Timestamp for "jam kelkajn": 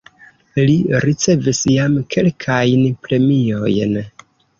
1.71-2.81